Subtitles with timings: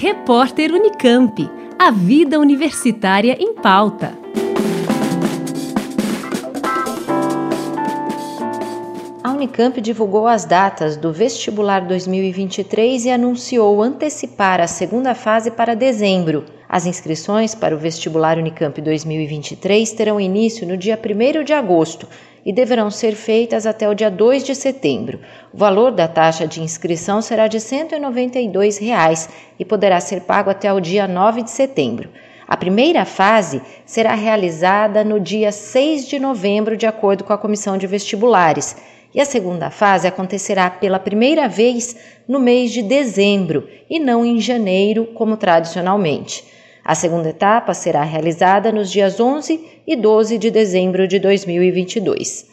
[0.00, 1.50] Repórter Unicamp.
[1.76, 4.16] A vida universitária em pauta.
[9.24, 15.74] A Unicamp divulgou as datas do vestibular 2023 e anunciou antecipar a segunda fase para
[15.74, 16.44] dezembro.
[16.68, 22.06] As inscrições para o vestibular Unicamp 2023 terão início no dia 1 de agosto
[22.48, 25.20] e deverão ser feitas até o dia 2 de setembro.
[25.52, 30.72] O valor da taxa de inscrição será de 192 reais e poderá ser pago até
[30.72, 32.08] o dia 9 de setembro.
[32.46, 37.76] A primeira fase será realizada no dia 6 de novembro, de acordo com a Comissão
[37.76, 38.78] de Vestibulares,
[39.14, 41.96] e a segunda fase acontecerá pela primeira vez
[42.26, 46.46] no mês de dezembro e não em janeiro, como tradicionalmente.
[46.88, 52.46] A segunda etapa será realizada nos dias 11 e 12 de dezembro de 2022.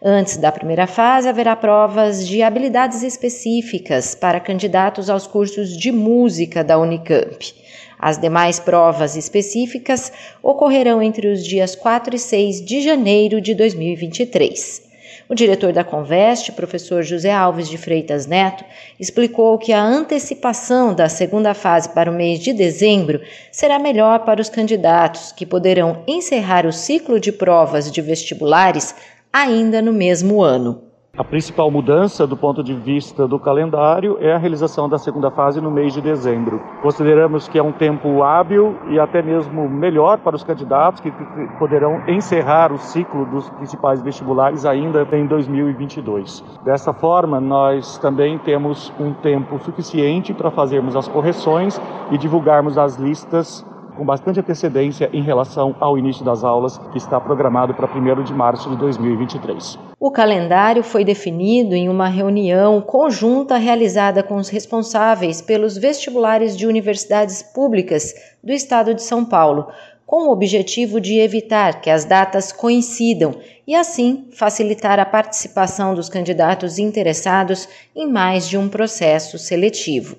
[0.00, 6.62] Antes da primeira fase, haverá provas de habilidades específicas para candidatos aos cursos de música
[6.62, 7.52] da Unicamp.
[7.98, 14.89] As demais provas específicas ocorrerão entre os dias 4 e 6 de janeiro de 2023.
[15.28, 18.64] O diretor da Conveste, professor José Alves de Freitas Neto,
[18.98, 23.20] explicou que a antecipação da segunda fase para o mês de dezembro
[23.52, 28.94] será melhor para os candidatos, que poderão encerrar o ciclo de provas de vestibulares
[29.32, 30.89] ainda no mesmo ano.
[31.20, 35.60] A principal mudança do ponto de vista do calendário é a realização da segunda fase
[35.60, 36.62] no mês de dezembro.
[36.80, 41.12] Consideramos que é um tempo hábil e até mesmo melhor para os candidatos que
[41.58, 46.42] poderão encerrar o ciclo dos principais vestibulares ainda em 2022.
[46.64, 51.78] Dessa forma, nós também temos um tempo suficiente para fazermos as correções
[52.10, 53.62] e divulgarmos as listas
[54.00, 58.32] com bastante antecedência em relação ao início das aulas, que está programado para 1 de
[58.32, 59.78] março de 2023.
[60.00, 66.66] O calendário foi definido em uma reunião conjunta realizada com os responsáveis pelos vestibulares de
[66.66, 69.66] universidades públicas do estado de São Paulo,
[70.06, 73.34] com o objetivo de evitar que as datas coincidam
[73.66, 80.16] e, assim, facilitar a participação dos candidatos interessados em mais de um processo seletivo.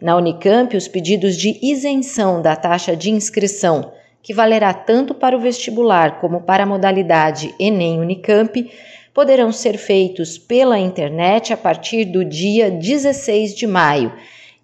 [0.00, 3.92] Na Unicamp, os pedidos de isenção da taxa de inscrição,
[4.22, 8.70] que valerá tanto para o vestibular como para a modalidade Enem Unicamp,
[9.14, 14.12] poderão ser feitos pela internet a partir do dia 16 de maio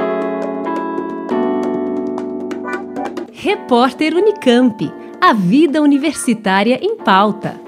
[3.33, 4.93] Repórter Unicamp.
[5.21, 7.68] A vida universitária em pauta.